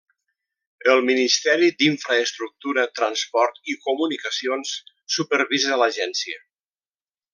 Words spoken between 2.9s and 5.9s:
Transport i Comunicacions supervisa